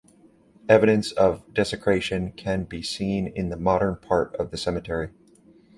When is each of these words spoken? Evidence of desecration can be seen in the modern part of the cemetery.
Evidence 0.67 1.11
of 1.11 1.43
desecration 1.53 2.31
can 2.31 2.63
be 2.63 2.81
seen 2.81 3.27
in 3.27 3.49
the 3.49 3.55
modern 3.55 3.95
part 3.97 4.35
of 4.37 4.49
the 4.49 4.57
cemetery. 4.57 5.11